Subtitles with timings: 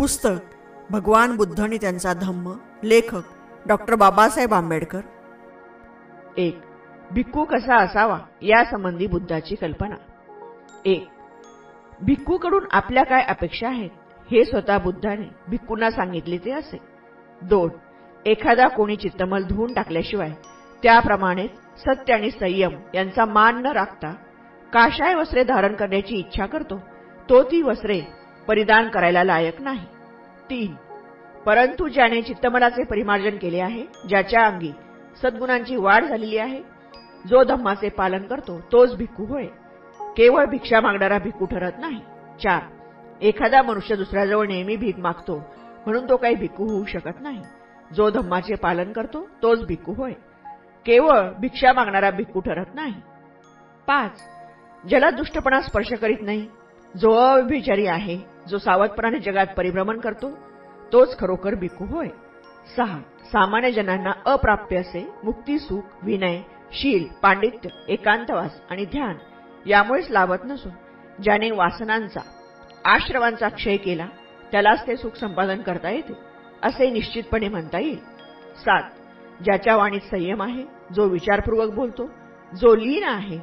[0.00, 2.52] पुस्तक भगवान बुद्ध आणि त्यांचा धम्म
[2.82, 3.22] लेखक
[3.68, 5.00] डॉक्टर बाबासाहेब आंबेडकर.
[6.36, 6.60] एक
[7.12, 9.96] भिक्खू कसा असावा यासंबंधी बुद्धाची कल्पना.
[10.84, 11.06] एक
[12.02, 13.90] भिक्खूकडून आपल्या काय अपेक्षा आहेत
[14.30, 16.78] हे स्वतः बुद्धाने भिक्खूंना सांगितले ते असे.
[17.42, 17.70] दोन
[18.26, 20.30] एखादा कोणी चित्तमल धुवून टाकल्याशिवाय
[20.82, 24.12] त्याप्रमाणेच सत्य आणि संयम यांचा मान न राखता
[24.72, 26.78] काशाय वस्त्रे धारण करण्याची इच्छा करतो
[27.28, 28.00] तो ती वस्त्रे
[28.48, 29.86] परिधान करायला लायक नाही.
[30.50, 30.74] तीन
[31.46, 34.72] परंतु ज्याने चित्तमलाचे परिमार्जन केले आहे ज्याच्या अंगी
[35.22, 36.62] सद्गुणांची वाढ झालेली आहे
[37.26, 39.46] जो धम्माचे पालन करतो तोच भिक्खू होय.
[40.16, 42.00] केवळ भिक्षा मागणारा भिक्खू ठरत नाही.
[42.42, 42.62] चार
[43.20, 45.36] एखादा मनुष्य दुसऱ्याजवळ नेहमी भीक मागतो
[45.86, 47.42] म्हणून तो काही भिक्खू होऊ शकत नाही.
[47.94, 50.12] जो धम्माचे पालन करतो तोच भिक्खू होय.
[50.86, 52.94] केवळ भिक्षा मागणारा भिक्खू ठरत नाही.
[53.86, 54.22] पाच
[54.88, 56.46] ज्याला दुष्टपणा स्पर्श करीत नाही
[56.94, 58.16] जो अविचारी आहे
[58.48, 60.30] जो सावधपणाने जगात परिभ्रमण करतो
[60.92, 62.08] तोच खरोखर भिकू होय.
[62.66, 62.98] सहा
[63.32, 66.40] सामान्य जनांना अप्राप्य असे मुक्ती सुख विनय
[66.72, 69.16] शील पांडित्य एकांतवास आणि ध्यान
[69.66, 70.72] यामुळेच लाभत नसून
[71.18, 72.20] ज्याने वासनांचा
[72.84, 74.06] आश्रवांचा क्षय केला
[74.52, 76.12] त्यालाच ते सुख संपादन करता येते
[76.62, 77.98] असे निश्चितपणे म्हणता येईल.
[78.64, 78.82] सात
[79.44, 82.10] ज्याच्या वाणीत संयम आहे जो विचारपूर्वक बोलतो
[82.52, 83.38] जो लीन आहे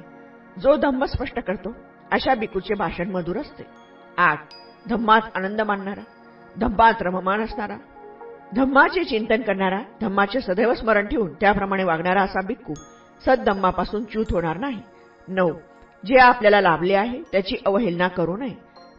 [0.57, 1.71] जो दंभ स्पष्ट करतो
[2.11, 3.63] अशा बिकूचे भाषण मधुर असते.
[4.17, 4.39] आठ
[4.89, 6.01] धम्मात आनंद मानणारा
[6.57, 7.77] धम्मात रममान असणारा
[8.55, 12.73] धम्माचे चिंतन करणारा धम्माचे सदैव स्मरण ठेवून त्याप्रमाणे वागणारा असा बिक्कू
[13.25, 14.81] सद्धम्मापासून च्यूत होणार नाही.
[15.27, 15.51] नऊ
[16.03, 18.55] जे आपल्याला लाभले आहे त्याची अवहेलना करू नये.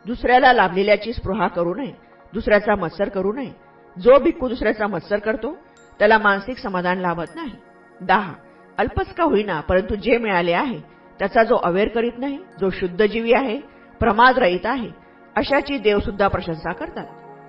[0.06, 1.92] दुसऱ्याला लाभलेल्याची स्पृहा करू नये.
[2.32, 3.52] दुसऱ्याचा मत्सर करू नये.
[3.96, 5.56] जो भिक्खू दुसऱ्याचा मत्सर करतो
[5.98, 7.52] त्याला मानसिक समाधान लाभत नाही.
[8.00, 8.32] दहा
[8.78, 10.80] अल्पच का होईना परंतु जे मिळाले आहे
[11.18, 13.60] त्याचा जो अवेर करीत नाही जो शुद्धजीवी आहे
[14.00, 14.88] प्रमाद रहित आहे
[15.36, 17.06] अशाची देवसुद्धा प्रशंसा करतात.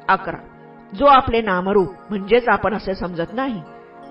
[0.08, 0.38] अकरा.
[0.96, 3.62] जो आपले नामरूप म्हणजेच आपण असे समजत नाही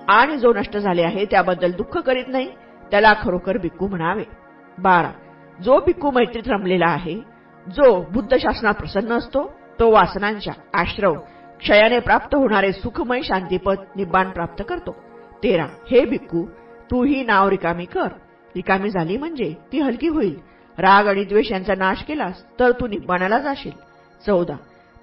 [0.07, 2.51] आणि जो नष्ट झाले आहे त्याबद्दल दुःख करीत नाही
[2.91, 4.23] त्याला खरोखर भिक्खू म्हणावे.
[4.77, 5.11] बारा.
[5.63, 7.15] जो भिक्खू मैत्रीत रमलेला आहे
[7.67, 11.13] जो बुद्ध शासनात प्रसन्न असतो तो वासनांच्या आश्रव
[11.59, 14.95] क्षयाने प्राप्त होणारे सुखमय शांतीपद निब्बाण प्राप्त करतो.
[15.43, 15.65] तेरा.
[15.91, 16.45] हे भिक्खू
[16.91, 18.07] तू ही नाव रिकामी कर.
[18.59, 20.39] रिकामी झाली म्हणजे ती हलकी होईल.
[20.77, 23.71] राग आणि द्वेष यांचा नाश केलास तर तू निब्बाणाला जाशील.
[24.25, 24.55] चौदा.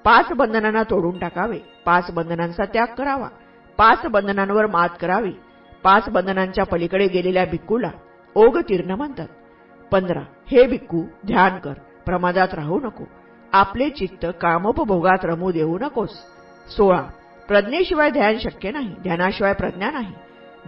[0.04, 1.58] पाच बंधनांना तोडून टाकावे.
[1.84, 3.28] पाच बंधनांचा त्याग करावा.
[3.78, 5.32] पाच बंधनांवर मात करावी.
[5.84, 7.90] पाच बंधनांच्या पलीकडे गेलेल्या भिक्कूला
[8.34, 9.28] ओग तीर्ण म्हणतात.
[9.90, 10.20] पंधरा.
[10.46, 11.72] हे भिक्कू ध्यान कर.
[12.06, 13.04] प्रमादात राहू नको.
[13.52, 16.10] आपले चित्त कामोपभोगात रमू देऊ नकोस.
[16.76, 17.02] सोळा.
[17.48, 18.94] प्रज्ञेशिवाय ध्यान शक्य नाही.
[19.02, 20.12] ध्यानाशिवाय प्रज्ञा नाही.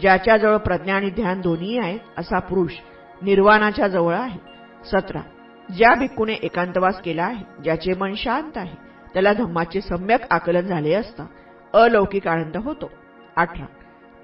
[0.01, 2.73] ज्याच्याजवळ प्रज्ञा आणि ध्यान दोन्ही आहेत असा पुरुष
[3.23, 4.39] निर्वाणाच्या जवळ आहे.
[4.85, 5.21] सतरा.
[5.69, 8.77] ज्या भिक्खूने एकांतवास केला आहे ज्याचे मन शांत आहे
[9.15, 11.27] त्याला धम्माचे सम्यक आकलन झाले असता
[11.75, 12.91] अलौकिक आनंद होतो.
[13.37, 13.67] अठरा.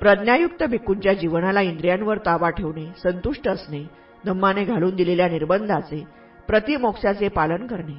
[0.01, 3.83] प्रज्ञायुक्त भिक्खूंच्या जीवनाला इंद्रियांवर ताबा ठेवणे संतुष्ट असणे
[4.25, 6.03] धम्माने घालून दिलेल्या निर्बंधाचे
[6.49, 7.97] प्रतिमोक्षाचे पालन करणे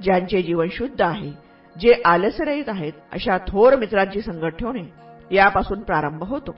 [0.00, 1.32] ज्यांचे जीवन शुद्ध आहे
[1.76, 4.82] जे आलसरहित आहेत अशा थोर मित्रांची संगत ठेवणे
[5.30, 6.54] यापासून प्रारंभ होतो.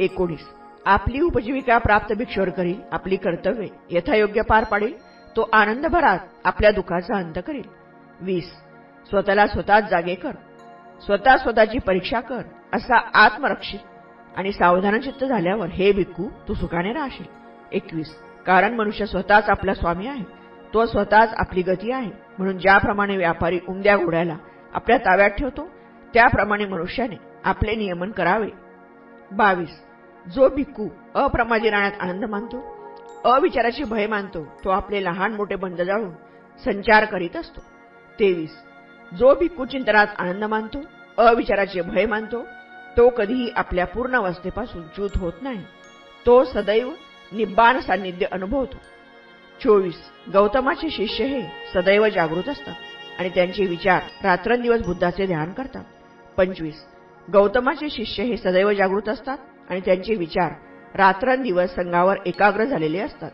[0.00, 0.48] एकोणीस.
[0.86, 4.98] आपली उपजीविका प्राप्त भिक्षोर करील आपली कर्तव्ये यथायोग्य पार पाडेल
[5.36, 7.62] तो आनंदभरात आपल्या दुःखाचा अंत करेल.
[8.20, 8.52] वीस.
[9.08, 10.30] स्वतःला स्वतःच जागे कर.
[11.00, 13.78] स्वतः स्वतःची परीक्षा कर असा आत्मरक्षित
[14.36, 17.26] आणि सावधानचित्त झाल्यावर हे भिक्खू तू सुखाने राहशील.
[17.72, 18.14] एकवीस.
[18.46, 20.24] कारण मनुष्य स्वतःच आपला स्वामी आहे.
[20.74, 22.10] तो स्वतःच आपली गती आहे.
[22.38, 24.36] म्हणून ज्याप्रमाणे व्यापारी उमद्या घोड्याला
[24.74, 25.68] आपल्या ताब्यात ठेवतो
[26.14, 28.48] त्याप्रमाणे मनुष्याने आपले नियमन करावे.
[29.32, 29.89] बावीस.
[30.28, 32.64] जो भिक्खू अप्रमाजी राहण्यात आनंद मानतो
[33.24, 36.10] अविचाराची भय मानतो तो आपले लहान मोठे बंद जाळून
[36.64, 37.60] संचार करीत असतो.
[38.20, 38.50] तेवीस.
[39.18, 40.78] जो भिक्खू चिंतनात आनंद मानतो
[41.18, 42.42] अविचाराचे भय मानतो
[42.96, 45.64] तो कधीही आपल्या पूर्ण अवस्थेपासून च्यूत होत नाही.
[46.26, 46.90] तो सदैव
[47.32, 48.76] निब्बाण सान्निध्य अनुभवतो.
[49.64, 49.96] चोवीस.
[50.32, 51.42] गौतमाचे शिष्य हे
[51.74, 52.74] सदैव जागृत असतात
[53.18, 55.84] आणि त्यांचे विचार रात्रंदिवस बुद्धाचे ध्यान करतात.
[56.36, 56.84] पंचवीस.
[57.32, 59.38] गौतमाचे शिष्य हे सदैव जागृत असतात
[59.70, 60.52] आणि त्यांचे विचार
[60.94, 63.30] रात्रंदिवस संघावर एकाग्र झालेले असतात.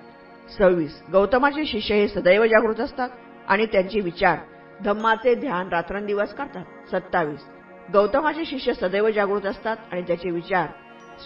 [0.59, 1.03] सव्वीस.
[1.13, 3.09] गौतमाचे शिष्य हे सदैव जागृत असतात
[3.49, 4.39] आणि त्यांचे विचार
[4.85, 6.65] धम्माचे ध्यान रात्रंदिवस करतात.
[6.91, 7.45] सत्तावीस.
[7.93, 10.67] गौतमाचे शिष्य सदैव जागृत असतात आणि त्याचे विचार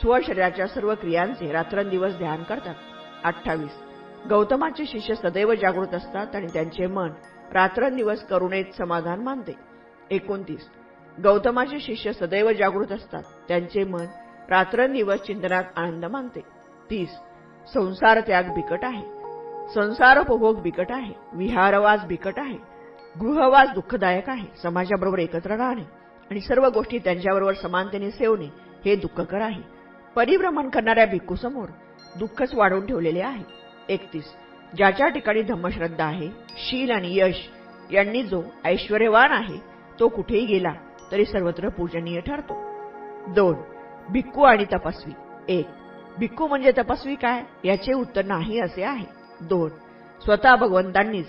[0.01, 2.75] स्वशरीराच्या सर्व क्रियांचे रात्रंदिवस ध्यान करतात.
[3.25, 3.71] अठ्ठावीस.
[4.31, 7.11] गौतमाचे शिष्य सदैव जागृत असतात आणि त्यांचे मन
[7.53, 9.53] रात्रंदिवस करुणेत समाधान मानते.
[10.11, 10.69] एकोणतीस.
[11.25, 13.23] गौतमाचे शिष्य सदैव जागृत असतात.
[13.49, 14.07] त्यांचे मन
[14.51, 16.41] रात्रंदिवस चिंतनात आनंद मानते.
[16.91, 17.09] तीस.
[17.75, 19.03] संसार त्याग बिकट आहे.
[19.75, 21.15] संसारोपभोग बिकट आहे.
[21.33, 22.59] विहारवास बिकट आहे.
[23.21, 24.49] गृहवास दुःखदायक आहे.
[24.63, 25.83] समाजाबरोबर एकत्र राहणे
[26.31, 28.45] आणि सर्व गोष्टी त्यांच्याबरोबर समानतेने सेवणे
[28.85, 29.63] हे दुःखकर आहे.
[30.17, 31.67] परिभ्रमण करणाऱ्या भिक्खूसमोर
[32.19, 33.45] दुःखच वाढवून ठेवलेले आहे.
[33.89, 34.33] एकतीस.
[34.77, 37.49] ज्याच्या ठिकाणी धम्मश्रद्धा आहे शील आणि यश
[37.93, 39.57] यांनी जो ऐश्वर्यवान आहे
[40.01, 40.73] तो कुठेही गेला
[41.13, 42.55] तरी सर्वत्र पूजनीय ठरतो.
[43.29, 43.55] दोन.
[44.13, 45.13] भिक्खू आणि तपस्वी.
[45.49, 45.67] एक
[46.19, 47.43] भिक्खू म्हणजे तपस्वी काय?
[47.65, 49.05] याचे उत्तर नाही असे आहे.
[49.41, 49.71] दोन
[50.25, 51.27] स्वतः भगवंतांनीच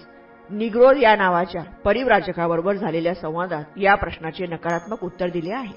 [0.50, 5.74] निग्रोध या नावाच्या परिव्राजकाबरोबर झालेल्या संवादात या प्रश्नाचे नकारात्मक उत्तर दिले आहे.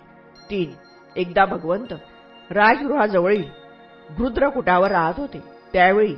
[0.50, 0.72] तीन
[1.16, 1.92] एकदा भगवंत
[2.50, 3.44] राजगृहाजवळील
[4.18, 5.42] रुद्रकुटावर राहत होते.
[5.72, 6.16] त्यावेळी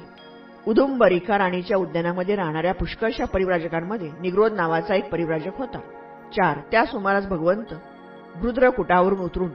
[0.67, 5.79] उदुंबरिका राणीच्या उद्यानामध्ये राहणाऱ्या पुष्कळशा परिव्राजकांमध्ये निग्रोध नावाचा एक परिव्राजक होता.
[6.33, 7.73] चार त्या सुमारास भगवंत
[8.43, 9.51] रुद्रकुटावरून उतरून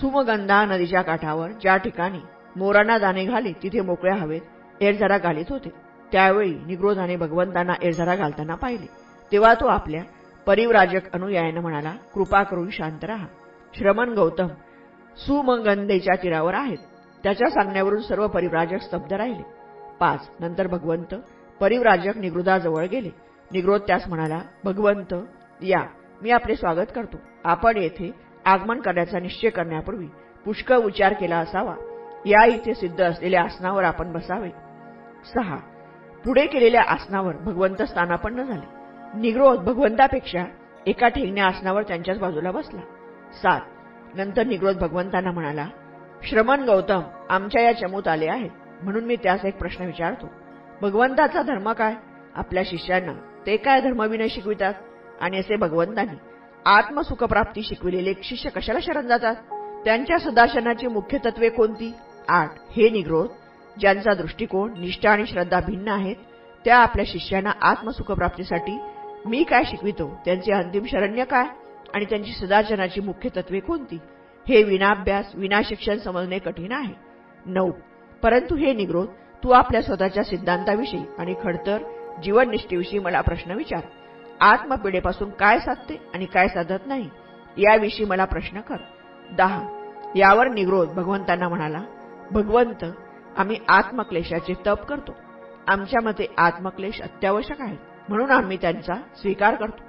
[0.00, 2.20] सुमगंधा नदीच्या काठावर ज्या ठिकाणी
[2.56, 5.68] मोरांना दाणे घाली तिथे मोकळ्या हवेत एरझरा घालीत होते.
[6.12, 8.86] त्यावेळी निग्रोधाने भगवंतांना एरझरा घालताना पाहिले.
[9.32, 10.02] तेव्हा तो आपल्या
[10.46, 13.26] परिव्राजक अनुयायानं म्हणाला कृपा करून शांत राहा.
[13.74, 14.48] श्रमण गौतम
[15.16, 16.78] सुमगंधेच्या तीरावर आहेत.
[17.24, 19.42] त्याच्या सांगण्यावरून सर्व परिव्राजक स्तब्ध राहिले.
[20.00, 21.14] पाच नंतर भगवंत
[21.60, 23.10] परिव्राजक निगृदाजवळ गेले.
[23.50, 25.14] निग्रोध त्यास म्हणाला भगवंत
[25.62, 25.84] या
[26.22, 27.16] मी आपले स्वागत करतो.
[27.44, 28.10] आपण येथे
[28.44, 30.06] आगमन करण्याचा निश्चय करण्यापूर्वी
[30.44, 31.74] पुष्कळ विचार केला असावा.
[32.26, 34.50] या इथे सिद्ध असलेल्या आसनावर आपण बसावे.
[35.34, 35.56] सहा.
[36.24, 38.82] पुढे केलेल्या आसनावर भगवंत स्थानापन्न झाले.
[39.18, 40.44] निग्रोध भगवंतापेक्षा
[40.86, 42.80] एका ठेंगण्या आसनावर त्यांच्याच बाजूला बसला.
[43.42, 43.60] सात.
[44.14, 45.66] नंतर निग्रोध भगवंतांना म्हणाला
[46.22, 47.00] श्रमण गौतम
[47.30, 48.50] आमच्या या चमूत आले आहेत.
[48.82, 50.26] म्हणून मी त्यास एक प्रश्न विचारतो.
[50.82, 51.94] भगवंताचा धर्म काय?
[52.34, 53.12] आपल्या शिष्यांना
[53.46, 54.74] ते काय धर्मविनय शिकवितात?
[55.20, 56.31] आणि असे भगवंतांनी
[56.66, 59.34] आत्मसुखप्राप्ती शिकविलेले शिष्य कशाला शरण जातात?
[59.84, 61.94] त्यांच्या सदाशनाची मुख्य तत्वे कोणती?
[62.28, 62.50] आठ.
[62.76, 63.26] हे निग्रोध
[63.80, 66.16] ज्यांचा दृष्टिकोन निष्ठा आणि श्रद्धा भिन्न आहेत
[66.64, 68.78] त्या आपल्या शिष्यांना आत्मसुखप्राप्तीसाठी
[69.26, 70.20] मी काय शिकवितो?
[70.24, 71.46] त्यांचे अंतिम शरण्य काय?
[71.94, 73.98] आणि त्यांची सदाचनाची मुख्य तत्वे कोणती?
[74.48, 76.94] हे विनाभ्यास विनाशिक्षण समजणे कठीण आहे.
[77.46, 77.70] नऊ.
[78.22, 79.06] परंतु हे निग्रोध
[79.44, 81.78] तू आपल्या स्वतःच्या सिद्धांताविषयी आणि खडतर
[82.22, 83.80] जीवननिष्ठेविषयी मला प्रश्न विचार.
[84.42, 87.10] आत्मपिढेपासून काय साधते आणि काय साधत नाही
[87.56, 88.76] याविषयी मला प्रश्न कर.
[89.32, 89.60] दहा.
[90.16, 91.80] यावर निग्रोध भगवंतांना म्हणाला
[92.32, 92.84] भगवंत
[93.36, 95.12] आम्ही आत्मक्लेशाचे तप करतो.
[95.68, 97.76] आमच्या मते आत्मक्लेश अत्यावश्यक आहे
[98.08, 99.84] म्हणून आम्ही त्यांचा स्वीकार करतो.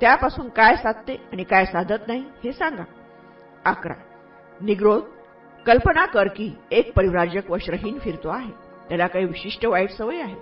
[0.00, 2.84] त्यापासून काय साधते आणि काय साधत नाही हे सांगा.
[3.64, 3.94] अकरा.
[4.60, 5.02] निग्रोध
[5.66, 8.50] कल्पना कर की एक परिव्राजक वस्त्रहीन फिरतो आहे.
[8.88, 10.36] त्याला काही विशिष्ट वाईट सवय आहे.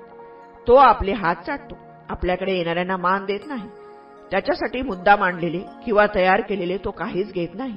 [0.69, 1.88] तो आपले हात चाटतो.
[2.09, 3.69] आपल्याकडे येणाऱ्यांना मान देत नाही.
[4.31, 7.77] त्याच्यासाठी मुद्दा मांडलेले किंवा तयार केलेले तो काहीच घेत नाही.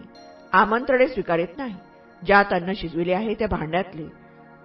[0.51, 1.73] आमंत्रणे स्वीकारित नाही.
[2.25, 4.05] ज्यात अन्न शिजविले आहे त्या भांड्यातले.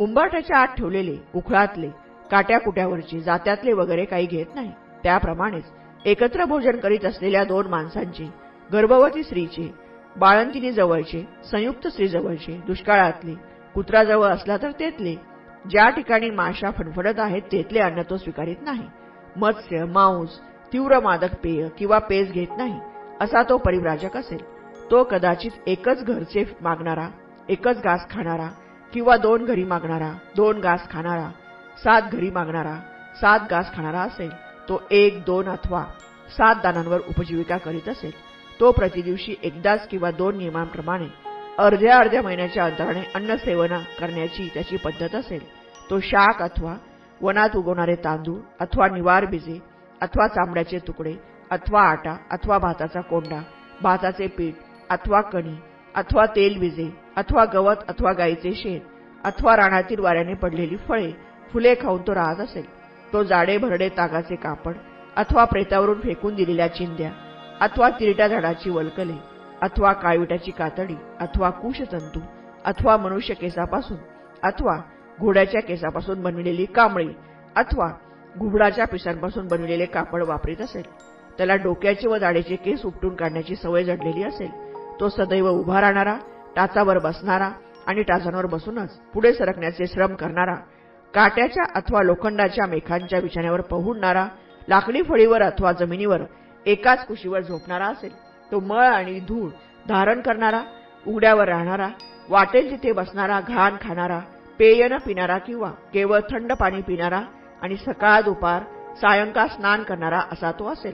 [0.01, 1.89] उंबरठ्याच्या आत ठेवलेले उखळातले
[2.31, 4.71] काट्याकुट्यावरचे जात्यातले वगैरे काही घेत नाही.
[5.03, 5.65] त्याप्रमाणेच
[6.05, 8.25] एकत्र भोजन करीत असलेल्या दोन माणसांचे
[8.73, 9.71] गर्भवती स्त्रीचे
[10.17, 13.35] बाळंतिनी जवळचे संयुक्त स्त्री जवळचे दुष्काळातले
[13.75, 15.15] कुत्राजवळ असला तर तेथले.
[15.71, 18.87] ज्या ठिकाणी माशा फणफडत आहेत तेथले अन्न तो स्वीकारित नाही.
[19.37, 20.39] मत्स्य मांस
[20.73, 22.79] तीव्र मादक पेय किंवा पेज घेत नाही
[23.21, 24.39] असा तो परिव्राजक असेल.
[24.91, 27.09] तो कदाचित एकच घरचे मागणारा
[27.49, 28.49] एकच घास खाणारा
[28.93, 31.29] किंवा दोन घरी मागणारा दोन घास खाणारा
[31.85, 32.75] सात घरी मागणारा
[33.21, 34.31] सात घास खाणारा असेल.
[34.69, 35.85] तो एक दोन अथवा
[36.37, 38.11] सात दानांवर उपजीविका करीत असेल.
[38.61, 41.09] तो प्रतिदिवशी एकदाच किंवा दोन नियमांप्रमाणे
[41.59, 45.41] अर्ध्या अर्ध्या महिन्याच्या अंतराने अन्न सेवना करण्याची त्याची पद्धत असेल.
[45.91, 46.75] तो शाक अथवा
[47.23, 49.59] वनात उगवणारे तांदूळ अथवा निवार बिजे
[50.01, 51.15] अथवा चांबड्याचे तुकडे
[51.51, 53.41] अथवा आटा अथवा भाताचा कोंडा
[53.83, 54.55] भाताचे पीठ
[54.91, 55.55] अथवा कणी
[55.95, 58.79] अथवा तेल विजे अथवा गवत अथवा गाईचे शेण
[59.25, 61.11] अथवा रानातील वाऱ्याने पडलेली फळे
[61.53, 62.65] फुले खाऊन तो राहत असेल.
[63.13, 64.75] तो जाडे भरडे तागाचे कापड
[65.17, 67.11] अथवा प्रेतावरून फेकून दिलेल्या चिंध्या
[67.61, 69.15] अथवा तिरट्या झाडाची वलकले
[69.63, 72.21] अथवा काळविटाची कातडी अथवा कुशतंतू
[72.65, 73.97] अथवा मनुष्य केसापासून
[74.43, 74.77] अथवा
[75.21, 77.09] घोड्याच्या केसापासून बनविलेली कांबळी
[77.57, 77.91] अथवा
[78.39, 80.83] घुबडाच्या पिसांपासून बनविलेले कापड वापरीत असेल.
[81.39, 84.51] त्याला डोक्याचे व दाढेचे केस उपटून काढण्याची सवय जडलेली असेल.
[85.01, 86.17] तो सदैव उभा राहणारा
[86.57, 87.51] टाचावर बसणारा
[87.87, 90.55] आणि टाचांवर बसूनच पुढे सरकण्याचे श्रम करणारा
[91.15, 94.27] काट्याच्या अथवा लोखंडाच्या मेखांच्या बिछाण्यावर पहुडणारा
[94.69, 96.23] लाकडी फळीवर अथवा जमिनीवर
[96.67, 98.13] एकाच कुशीवर झोपणारा असेल.
[98.53, 99.49] तो मळ आणि धूळ
[99.89, 100.63] धारण करणारा
[101.07, 101.89] उघड्यावर राहणारा
[102.29, 104.21] वाटेल तिथे बसणारा घाण खाणारा
[104.59, 107.23] पेय न पिणारा किंवा केवळ थंड पाणी पिणारा
[107.63, 108.63] आणि सकाळ दुपार
[108.97, 110.93] सायंकाळ स्नान करणारा असा तो असेल.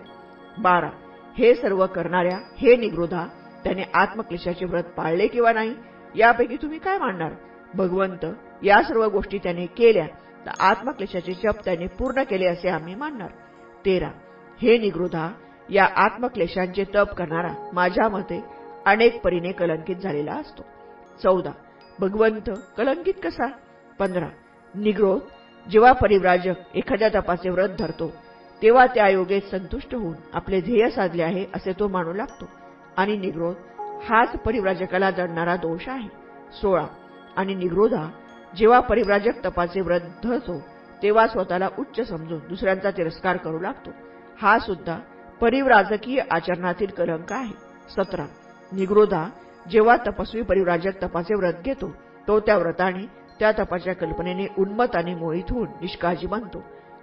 [0.58, 0.90] बारा.
[1.38, 3.26] हे सर्व करणाऱ्या हे निगृधा
[3.64, 5.74] त्याने आत्मक्लेशाचे व्रत पाळले किंवा नाही
[6.14, 7.32] यापैकी तुम्ही काय मानणार
[7.74, 8.26] भगवंत
[8.62, 10.06] या सर्व गोष्टी त्याने केल्या
[10.46, 13.30] तर आत्मक्लेशाचे जप त्याने पूर्ण केले असे आम्ही मानणार.
[13.84, 14.10] तेरा.
[14.62, 15.32] हे निगृधा
[15.70, 18.44] या आत्मक्लेशांचे तप करणारा माझ्या मते
[18.86, 20.62] अनेक परीने कलंकित झालेला असतो.
[21.22, 21.50] चौदा.
[22.00, 23.46] भगवंत कलंकित कसा?
[23.98, 24.28] पंधरा.
[24.74, 25.20] निग्रोध.
[25.70, 28.12] जेव्हा परिव्राजक एखाद्या तपाचे व्रत धरतो
[28.62, 32.44] तेव्हा त्या योगेत संतुष्ट होऊन आपले ध्येय साधले आहे असे तो मानू लागतो.
[32.96, 33.54] आणि निग्रोध
[34.02, 36.08] हाच परिव्राजकाला जडणारा दोष आहे.
[36.60, 36.86] सोळा.
[37.36, 38.08] आणि निग्रोधा
[38.56, 40.62] जेव्हा परिव्राजक तपाचे व्रत धरतो
[41.02, 43.90] तेव्हा स्वतःला उच्च समजून दुसऱ्यांचा तिरस्कार करू लागतो.
[44.42, 44.98] हा सुद्धा
[45.40, 47.54] परिव्राजकीय आचरणातील कलंक आहे.
[47.90, 48.26] सतरा.
[48.72, 49.28] निग्रोधा
[49.70, 51.94] जेव्हा तपस्वी परिवराजक तपाचे व्रत घेतो
[52.28, 53.06] तो त्या व्रताने
[53.38, 56.62] त्या तपाच्या कल्पनेने उन्मत आणि मोहित होऊन निष्काळजी बनतो.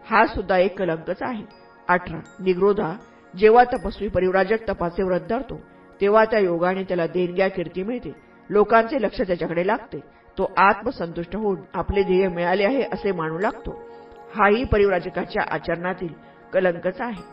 [0.09, 1.43] हा सुद्धा एक कलंकच आहे.
[1.87, 2.19] अठरा.
[2.39, 2.95] निग्रोधा.
[3.37, 5.61] जेव्हा तपस्वी परिवराजक तपाचे व्रत धरतो
[6.01, 8.11] तेव्हा त्या योगाने त्याला देणग्या कीर्ती मिळते.
[8.49, 9.99] लोकांचे लक्ष त्याच्याकडे लागते.
[10.37, 13.71] तो आत्मसंतुष्ट होऊन आपले ध्येय मिळाले आहे असे मानू लागतो.
[14.35, 16.13] हाही परिवराजकाच्या आचरणातील
[16.53, 17.23] कलंकच आहे.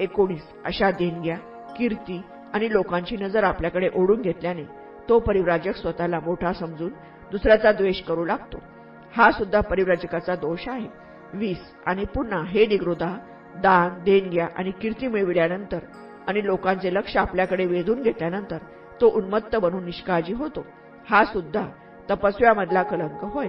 [0.00, 0.42] एकोणीस.
[0.64, 1.36] अशा देणग्या
[1.78, 2.20] कीर्ती
[2.56, 4.62] आणि लोकांची नजर आपल्याकडे ओढून घेतल्याने
[5.08, 6.92] तो परिव्राजक स्वतःला मोठा समजून
[7.30, 8.58] दुसऱ्याचा द्वेष करू लागतो.
[9.16, 10.86] हा सुद्धा परिव्राजकाचा दोष आहे.
[11.34, 13.12] वीस आणि पुन्हा हे निगृधा
[13.62, 15.78] दान देणग्या आणि कीर्ती मिळविल्यानंतर
[16.28, 18.58] आणि लोकांचे लक्ष आपल्याकडे वेधून घेतल्यानंतर
[19.00, 20.66] तो उन्मत्त बनून निष्काळजी होतो.
[21.10, 21.66] हा सुद्धा
[22.10, 23.48] तपस्व्यामधला कलंक होय.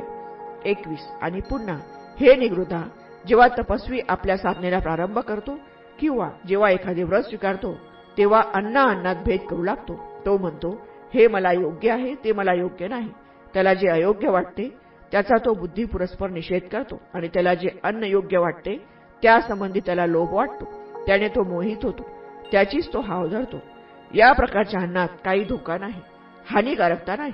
[0.66, 1.80] एकवीस आणि पुन्हा
[2.20, 2.84] हे निगृधा
[3.26, 5.58] जेव्हा तपस्वी आपल्या साधनेला प्रारंभ करतो
[6.00, 7.78] किंवा जेव्हा एखादे व्रत स्वीकारतो
[8.18, 10.00] तेव्हा अन्ना अन्नात भेद करू लागतो.
[10.26, 13.10] तो म्हणतो हे मला योग्य आहे ते मला योग्य नाही.
[13.54, 14.78] त्याला जे अयोग्य वाटते
[15.12, 18.86] त्याचा तो बुद्धी पुरस्पर निषेध करतो आणि त्याला जे अन्न योग्य वाटते
[19.24, 20.66] त्यासंबंधी त्याला लोभ वाटतो.
[21.08, 22.04] त्याने तो मोहित होतो.
[22.52, 23.58] त्याचीच तो हाव धरतो.
[24.16, 26.02] या प्रकारच्या अन्नात काही धोका नाही
[26.52, 27.34] हानिकारकता नाही.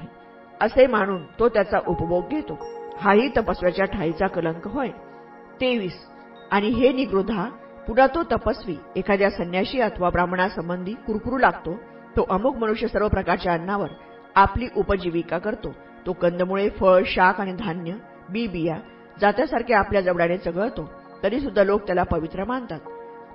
[0.62, 2.58] असे मानून तो त्याचा उपभोग घेतो.
[2.98, 4.90] हाही तपस्व्याच्या ठाईचा कलंक होय.
[5.62, 6.10] तेवीस.
[6.52, 7.50] आणि हे निग्रोधा
[7.88, 11.74] पुन्हा तो तपस्वी एखाद्या संन्याशी अथवा ब्राह्मणासंबंधी कुरकुरू लागतो
[12.16, 13.88] तो अमुक मनुष्य सर्व प्रकारच्या अन्नावर
[14.36, 15.72] आपली उपजीविका करतो.
[16.06, 17.94] तो कंदमुळे फळ शाक आणि धान्य
[18.30, 18.78] बी बिया
[19.22, 20.90] जात्यासारखे आपल्या जबड्याने चघळतो
[21.24, 22.80] तरी सुद्धा लोक त्याला पवित्र मानतात.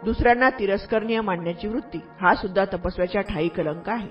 [0.04, 4.08] दुसऱ्यांना तिरस्करणीय मानण्याची वृत्ती हा सुद्धा तपस्व्याच्या ठाई कलंक आहे.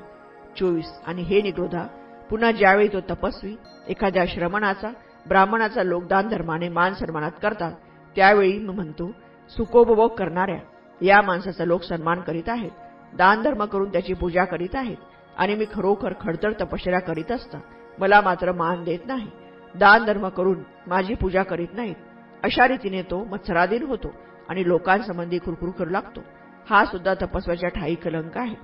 [0.59, 0.91] चोवीस.
[1.07, 1.85] आणि हे निगृधा
[2.29, 3.55] पुन्हा ज्यावेळी तो तपस्वी
[3.87, 4.91] एखाद्या श्रमणाचा
[5.27, 7.71] ब्राह्मणाचा लोकदान धर्माने मान सन्मानात करतात
[8.15, 9.11] त्यावेळी मी म्हणतो
[9.49, 10.57] सुखोपभोग करणाऱ्या
[11.01, 12.71] या माणसाचा लोक सन्मान करीत आहेत.
[13.13, 14.97] दान धर्म करून त्याची पूजा करीत आहेत.
[15.37, 17.57] आणि मी खरोखर खडतर तपश्चर्या करीत असता
[17.99, 19.27] मला मात्र मान देत नाही.
[19.75, 21.95] दान धर्म करून माझी पूजा करीत नाहीत.
[22.43, 24.13] अशा रीतीने तो मत्सराधीन होतो
[24.49, 26.21] आणि लोकांसंबंधी कुरकुर करू लागतो.
[26.69, 28.55] हा सुद्धा तपस्व्याच्या ठाई कलंक आहे.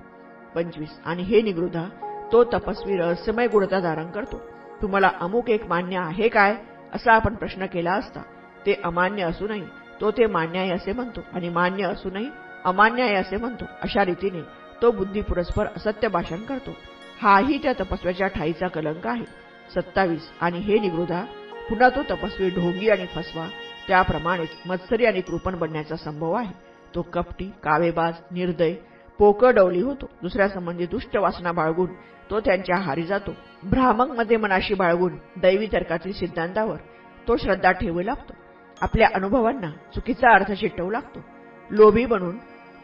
[0.54, 1.00] पंचवीस.
[1.04, 1.84] आणि हे निगृधा
[2.32, 4.40] तो तपस्वी रहस्यमय गुणता धारण करतो.
[4.82, 6.56] तुम्हाला अमुक एक मान्य आहे काय?
[6.92, 8.20] असा आपण प्रश्न केला असता
[8.66, 9.62] ते अमान्य असूनही
[10.00, 12.28] तो ते मान्य आहे असे म्हणतो आणि मान्य असूनही
[12.64, 13.64] अमान्य आहे असे म्हणतो.
[13.82, 14.40] अशा रीतीने
[14.82, 16.70] तो बुद्धी पुरस्पर असत्य भाषण करतो.
[17.22, 19.24] हाही त्या तपस्व्याच्या ठाईचा कलंक आहे.
[19.74, 21.24] सत्तावीस आणि हे निगृधा
[21.68, 23.46] पुन्हा तो तपस्वी ढोंगी आणि फसवा
[23.88, 26.52] त्याप्रमाणेच मत्सरी आणि कृपण बनण्याचा संभव आहे.
[26.94, 28.74] तो कपटी कावेबाज निर्दय
[29.18, 30.06] पोकडवली होतो.
[30.22, 31.92] दुसऱ्यासंबंधी दुष्ट वासना बाळगून
[32.30, 33.30] तो त्यांच्या हारी जातो.
[33.62, 36.76] भ्रामकमध्ये मनाशी बाळगून दैवी तर्कातील सिद्धांतावर
[37.28, 38.32] तो श्रद्धा ठेवू लागतो.
[38.84, 41.18] आपल्या अनुभवांना चुकीचा अर्थ चिटवू लागतो.
[41.70, 42.38] लोभी बनून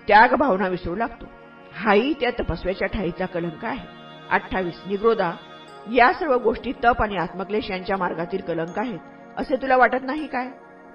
[0.08, 1.24] त्याग भावना विसरू लागतो.
[1.72, 3.86] हाही त्या तपस्व्याच्या ठाईचा कलंक आहे.
[4.30, 4.80] अठ्ठावीस.
[4.86, 5.32] निग्रोदा
[5.92, 8.98] या सर्व गोष्टी तप आणि आत्मक्लेश यांच्या मार्गातील कलंक आहेत.
[9.36, 10.46] असे तुला वाटत नाही काय?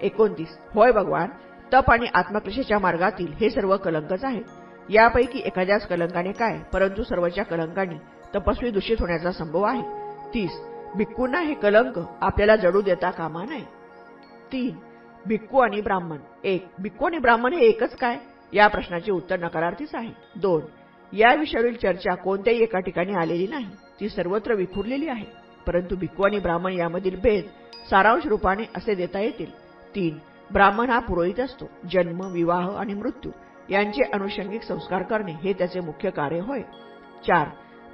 [0.01, 0.57] एकोणतीस.
[0.73, 1.29] होय भगवान
[1.73, 4.43] तप आणि आत्मक्लेशाच्या मार्गातील हे सर्व कलंकच आहेत.
[4.89, 7.95] यापैकी एखाद्याच कलंकाने काय परंतु सर्वच्या कलंकाने
[8.35, 9.81] तपस्वी दूषित होण्याचा संभव आहे.
[10.33, 10.51] तीस.
[10.95, 13.63] भिक्कूंना हे कलंक आपल्याला जडू देता कामा नये.
[14.51, 14.75] तीन.
[15.27, 16.17] भिक्खू आणि ब्राह्मण.
[16.43, 18.17] एक भिक्खू आणि ब्राह्मण हे एकच काय?
[18.53, 20.11] या प्रश्नाचे उत्तर नकारार्थीच आहे.
[20.35, 20.61] दोन
[21.13, 23.65] या विषयावरील चर्चा कोणत्याही एका ठिकाणी आलेली नाही.
[23.99, 25.25] ती सर्वत्र विखुरलेली आहे.
[25.67, 27.43] परंतु भिक्खू आणि ब्राह्मण यामधील भेद
[27.89, 29.51] सारांश रूपाने असे देता येतील.
[29.95, 30.17] तीन
[30.53, 31.69] ब्राह्मण हा पुरोहित असतो.
[31.91, 33.31] जन्म विवाह आणि मृत्यू
[33.69, 36.61] यांचे अनुषंगिक संस्कार करणे हे त्याचे मुख्य कार्य होय.
[37.27, 37.47] चार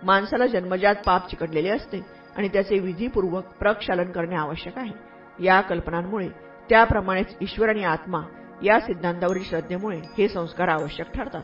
[0.03, 1.99] माणसाला जन्मजात पाप चिकटलेले असते
[2.37, 5.11] आणि त्याचे विधीपूर्वक प्रक्षालन करणे आवश्यक आहे.
[5.45, 8.21] या कल्पनांमुळे त्याप्रमाणेच ईश्वर आणि आत्मा
[8.63, 11.41] या सिद्धांतावरील श्रद्धेमुळे हे संस्कार आवश्यक ठरतात.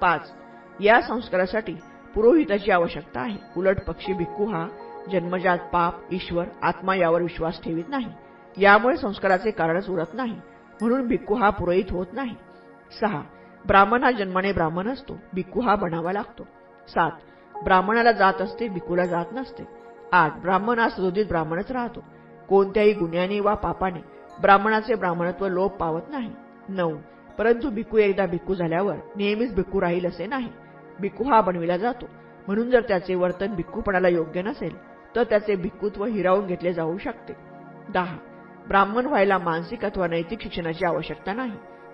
[0.00, 0.32] पाच.
[0.80, 1.74] या संस्कारासाठी
[2.14, 3.38] पुरोहिताची आवश्यकता आहे.
[3.56, 4.68] उलट पक्षी भिक्खू हा
[5.12, 8.12] जन्मजात पाप ईश्वर आत्मा यावर विश्वास ठेवित नाही.
[8.56, 10.40] यामुळे संस्काराचे कारणच उरत नाही.
[10.80, 12.34] म्हणून भिक्खू हा पुरोहित होत नाही.
[13.00, 13.22] सहा.
[13.66, 15.18] ब्राह्मण हा जन्माने ब्राह्मण असतो.
[15.32, 16.42] भिक्खू हा बनावा लागतो.
[16.88, 17.10] सात.
[17.64, 19.64] ब्राह्मणाला जात असते भिक्खूला जात नसते.
[20.12, 20.36] आठ.
[20.36, 22.04] ब्राह्मण हा सदोदित ब्राह्मणच राहतो.
[22.48, 26.32] कोणत्याही गुन्ह्याने वा पापाने ब्राह्मणाचे ब्राह्मणत्व लोप पावत नाही.
[26.68, 26.96] नऊ.
[27.38, 30.48] परंतु भिक्खू एकदा भिक्खू झाल्यावर नेहमीच भिकू राहील असे नाही.
[31.00, 32.06] भिक्खू हा बनविला जातो.
[32.46, 34.76] म्हणून जर त्याचे वर्तन भिक्खूपणाला योग्य नसेल
[35.16, 37.32] तर त्याचे भिक्खुत्व हिरावून घेतले जाऊ शकते.
[37.88, 38.16] दहा.
[38.68, 41.52] ब्राह्मण व्हायला मानसिक अथवा नैतिक शिक्षणाची आवश्यकता नाही.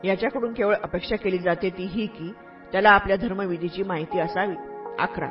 [0.08, 2.32] याच्याकडून केवळ अपेक्षा केली जाते ती ही की
[2.72, 4.54] त्याला आपल्या धर्मविधीची माहिती असावी.
[4.98, 5.28] अकरा.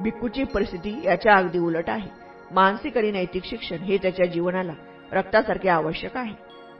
[0.00, 2.08] भिक्खूची परिस्थिती याच्या अगदी उलट आहे.
[2.52, 4.72] मानसिक आणि नैतिक शिक्षण हे त्याच्या जीवनाला
[5.12, 6.34] रक्तासारखे आवश्यक आहे.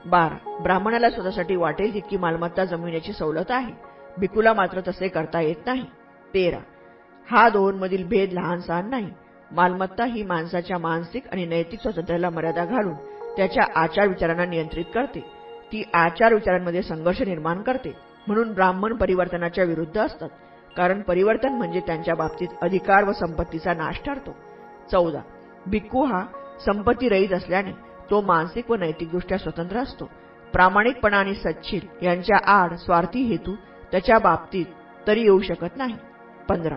[0.05, 3.73] बारा ब्राह्मणाला स्वतःसाठी वाटेल तितकी मालमत्ता जमविण्याची सवलत आहे.
[4.17, 5.85] भिकूला मात्र तसे करता येत नाही.
[6.33, 6.57] तेरा
[7.31, 9.09] हा दोनमधील भेद लहान सहान नाही.
[9.51, 12.93] मालमत्ता ही माणसाच्या मानसिक आणि नैतिक स्वातंत्र्याला मर्यादा घालून
[13.37, 15.19] त्याच्या आचार विचारांना नियंत्रित करते.
[15.71, 17.95] ती आचार विचारांमध्ये संघर्ष निर्माण करते.
[18.27, 20.29] म्हणून ब्राह्मण परिवर्तनाच्या विरुद्ध असतात.
[20.77, 24.35] कारण परिवर्तन म्हणजे त्यांच्या बाबतीत अधिकार व संपत्तीचा नाश ठरतो.
[24.91, 25.19] चौदा
[25.67, 26.25] भिक्खू हा
[26.65, 30.09] संपत्ती रहित असल्याने तो मानसिक व नैतिकदृष्ट्या स्वतंत्र असतो.
[30.53, 33.55] प्रामाणिकपणा आणि सच्छील यांच्या आड स्वार्थी हेतू
[33.91, 34.65] त्याच्या बाबतीत
[35.07, 35.95] तरी येऊ शकत नाही.
[36.49, 36.75] पंधरा.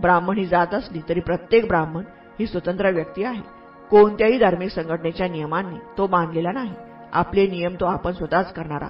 [0.00, 2.02] ब्राह्मण ही जात असली तरी प्रत्येक ब्राह्मण
[2.38, 3.42] ही स्वतंत्र व्यक्ती आहे.
[3.90, 6.74] कोणत्याही धार्मिक संघटनेच्या नियमांनी तो बांधलेला नाही.
[7.12, 8.88] आपले नियम तो आपण स्वतःच करणारा.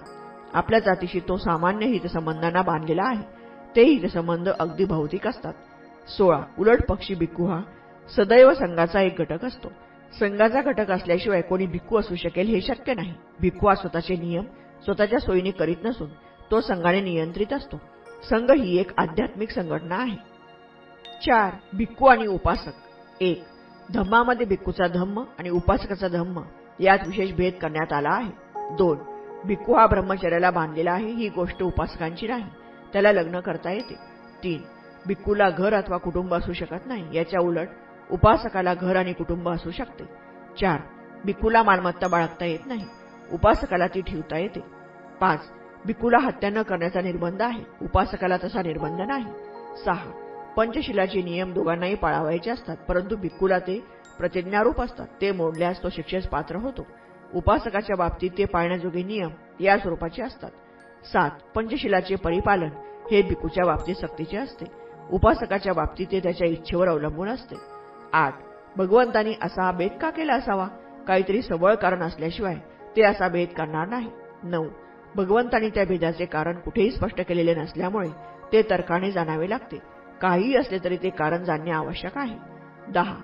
[0.55, 3.23] आपल्या जातीशी तो सामान्य हितसंबंधांना बांधलेला आहे.
[3.77, 5.53] ते हितसंबंध अगदी भौतिक असतात.
[6.09, 6.41] सोळा.
[6.59, 7.61] उलट पक्षी भिक्खू हा
[8.17, 9.73] सदैव संघाचा एक घटक असतो.
[10.13, 13.15] संघाचा घटक असल्याशिवाय कोणी भिक्खू असू शकेल हे शक्य नाही.
[13.41, 14.45] भिक्खू हा स्वतःचे नियम
[14.85, 16.09] स्वतःच्या सोयीने करीत नसून
[16.51, 17.81] तो संघाने नियंत्रित असतो.
[18.31, 20.17] संघ ही एक आध्यात्मिक संघटना आहे.
[21.27, 22.73] चार भिक्खू आणि उपासक.
[23.21, 23.43] एक
[23.95, 26.43] धम्मामध्ये भिक्खूचा धम्म आणि उपासकाचा धम्म
[26.81, 28.31] यात विशेष भेद करण्यात आला आहे.
[28.77, 28.99] दोन
[29.45, 32.45] भिक्खू हा ब्रह्मचर्याला बांधलेला आहे ही गोष्ट उपासकांची नाही.
[32.93, 33.95] त्याला लग्न करता येते.
[34.45, 34.63] तीन
[35.07, 37.69] भिक्खूला घर अथवा कुटुंब असू शकत नाही याच्या उलट
[38.11, 40.05] उपासकाला घर आणि कुटुंब असू शकते.
[40.61, 40.81] चार
[41.25, 42.85] बिकूला मालमत्ता बाळगता येत नाही.
[43.33, 44.61] उपासकाला ती ठेवता येते.
[45.21, 45.41] पाच
[45.87, 47.63] भिकूला हत्या न करण्याचा निर्बंध आहे.
[47.83, 49.27] उपासकाला तसा निर्बंध नाही.
[49.85, 50.11] सहा
[50.57, 53.85] पंचशिलाचे नियम दोघांनाही पाळावायचे असतात परंतु भिक्कूला ते
[54.19, 55.07] प्रतिज्ञारूप असतात.
[55.21, 56.87] ते मोडल्यास तो शिक्षेस पात्र होतो.
[57.35, 59.31] उपासकाच्या बाबतीत ते पाळण्याजोगे नियम
[59.61, 60.51] या स्वरूपाचे असतात.
[61.13, 62.71] सात पंचशिलाचे परिपालन
[63.11, 64.65] हे भिकूच्या बाबतीत सक्तीचे असते.
[65.11, 67.78] उपासकाच्या बाबतीत ते त्याच्या इच्छेवर अवलंबून असते.
[68.13, 68.35] आठ
[68.77, 70.69] भगवंतांनी असा भेद का केला असावा?
[71.07, 72.57] काहीतरी सबळ कारण असल्याशिवाय
[72.97, 74.11] ते असा भेद करणार नाही.
[74.43, 74.69] नऊ.
[75.17, 78.09] भगवंतांनी त्या भेदाचे कारण कुठेही स्पष्ट केलेले नसल्यामुळे
[78.53, 79.79] ते तर्काने जाणावे लागते.
[80.21, 82.37] काहीही असले तरी ते कारण जाणणे आवश्यक आहे.
[82.89, 83.15] दहा.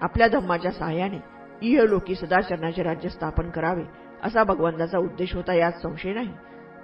[0.00, 1.18] आपल्या धम्माच्या सहाय्याने
[1.62, 3.82] इहलोकी सदाचरणाचे राज्य स्थापन करावे
[4.22, 6.32] असा भगवंताचा उद्देश होता यात संशय नाही.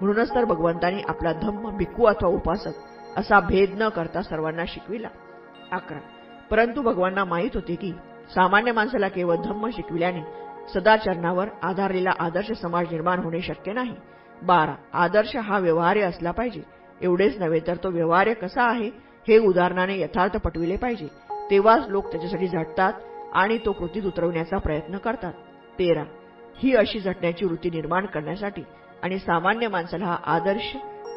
[0.01, 2.71] म्हणूनच तर भगवंतांनी आपला धम्म भिक्खू अथवा उपासक
[3.17, 5.09] असा भेद न करता सर्वांना शिकविला.
[5.73, 5.99] अकरा.
[6.51, 7.93] परंतु भगवांना माहीत होते की
[8.35, 10.23] सामान्य माणसाला केवळ धम्म शिकविल्याने
[10.75, 13.95] सदाचरणावर आधारलेला आदर्श समाज निर्माण होणे शक्य नाही.
[14.43, 14.75] बारा.
[14.93, 16.63] आदर्श हा व्यवहार्य असला पाहिजे.
[17.01, 18.89] एवढेच नव्हे तर तो व्यवहार्य कसा आहे
[19.29, 21.07] हे उदाहरणाने यथार्थ पटविले पाहिजे.
[21.51, 22.93] तेव्हाच लोक त्याच्यासाठी झटतात
[23.33, 25.33] आणि तो कृतीत उतरवण्याचा प्रयत्न करतात.
[25.79, 26.05] तेरा.
[26.59, 28.63] ही अशी झटण्याची वृत्ती निर्माण करण्यासाठी
[29.03, 30.75] आणि सामान्य माणसाला हा आदर्श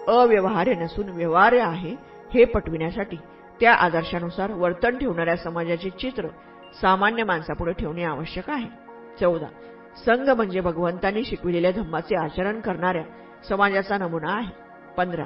[0.08, 1.96] अव्यवहार्य नसून व्यवहार्य आहे
[2.34, 3.18] हे पटविण्यासाठी
[3.62, 6.28] त्या आदर्शानुसार वर्तन ठेवणाऱ्या समाजाचे चित्र
[6.82, 8.68] सामान्य माणसापुढे ठेवणे आवश्यक आहे.
[9.20, 9.46] चौदा.
[10.06, 13.04] संघ म्हणजे भगवंतांनी शिकविलेल्या धम्माचे आचरण करणाऱ्या
[13.50, 14.52] समाजाचा नमुना आहे.
[14.98, 15.24] पंधरा.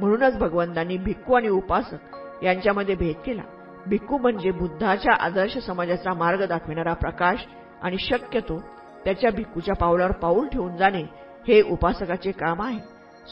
[0.00, 3.42] म्हणूनच भगवंतांनी भिक्खू आणि उपासक यांच्यामध्ये भेद केला.
[3.86, 7.46] भिक्खू म्हणजे बुद्धाच्या आदर्श समाजाचा मार्ग दाखविणारा प्रकाश
[7.82, 8.60] आणि शक्यतो
[9.04, 11.02] त्याच्या भिक्खूच्या पावलावर पाऊल ठेवून जाणे
[11.48, 12.78] हे उपासकाचे काम आहे.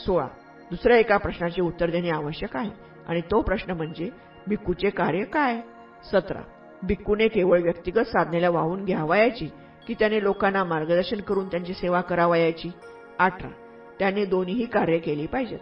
[0.05, 0.27] सोळा.
[0.69, 2.69] दुसऱ्या एका प्रश्नाचे उत्तर देणे आवश्यक आहे
[3.07, 4.09] आणि तो प्रश्न म्हणजे
[4.47, 5.61] भिक्खूचे कार्य काय?
[6.11, 6.41] सतरा.
[6.83, 9.49] भिक्खूने केवळ व्यक्तिगत साधनेला वाहून घ्यावायाची
[9.87, 12.71] की त्याने लोकांना मार्गदर्शन करून त्यांची सेवा करावायाची?
[13.19, 13.49] अठरा.
[13.99, 15.59] त्याने दोन्हीही कार्य केली पाहिजेत.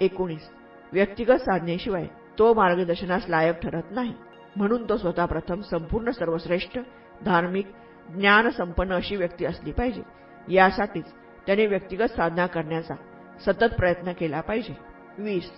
[0.00, 0.50] एकोणीस.
[0.92, 2.06] व्यक्तिगत साधनेशिवाय
[2.38, 4.14] तो मार्गदर्शनास लायक ठरत नाही.
[4.56, 6.78] म्हणून तो स्वतः प्रथम संपूर्ण सर्वश्रेष्ठ
[7.24, 7.66] धार्मिक
[8.08, 10.02] ज्ञानसंपन्न अशी व्यक्ती असली पाहिजे.
[10.48, 11.04] यासाठीच
[11.46, 12.94] त्याने व्यक्तिगत साधना करण्याचा
[13.46, 14.76] सतत प्रयत्न केला पाहिजे.
[15.18, 15.50] वीस.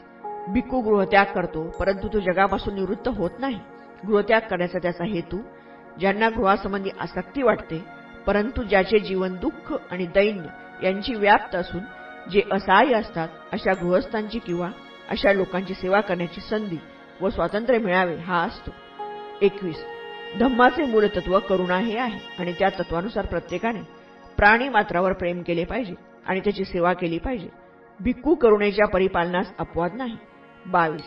[0.49, 3.59] भिक्खू गृहत्याग करतो परंतु तो जगापासून निवृत्त होत नाही.
[4.07, 5.39] गृहत्याग करण्याचा त्याचा हेतू
[6.01, 7.85] ज्यांना गृहासंबंधी आसक्ती वाटते
[8.27, 10.49] परंतु ज्याचे जीवन दुःख आणि दैन्य
[10.87, 11.81] यांची व्याप्त असून
[12.31, 14.69] जे असहाय्य असतात अशा गृहस्थांची किंवा
[15.11, 16.77] अशा लोकांची सेवा करण्याची संधी
[17.21, 18.71] व स्वातंत्र्य मिळावे हा असतो.
[19.43, 19.85] एकवीस.
[20.41, 23.81] धम्माचे मूलतत्व करुणा हे आहे आणि त्या तत्वानुसार प्रत्येकाने
[24.37, 25.95] प्राणी मात्रावर प्रेम केले पाहिजे
[26.27, 27.49] आणि त्याची सेवा केली पाहिजे.
[28.01, 30.17] भिक्खू करुणेच्या परिपालनास अपवाद नाही.
[30.66, 31.03] बावीस.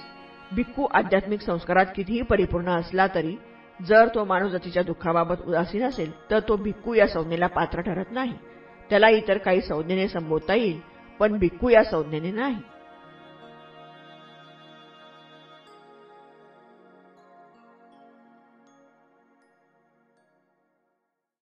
[0.51, 3.35] भिक्खू आध्यात्मिक संस्कारात कितीही परिपूर्ण असला तरी
[3.79, 8.33] जर तो माणूस जातीच्या दुःखाबाबत उदासीन असेल तर तो भिक्खू या संज्ञेला पात्र ठरत नाही.
[8.89, 10.79] त्याला इतर काही संज्ञेने संबोधता येईल
[11.19, 12.55] पण भिक्खू या संज्ञेने नाही.